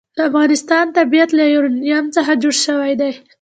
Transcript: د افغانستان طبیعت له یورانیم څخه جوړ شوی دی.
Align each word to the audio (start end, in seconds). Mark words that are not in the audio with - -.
د 0.17 0.19
افغانستان 0.29 0.85
طبیعت 0.97 1.29
له 1.37 1.43
یورانیم 1.53 2.05
څخه 2.15 2.31
جوړ 2.41 2.55
شوی 2.65 2.93
دی. 3.01 3.11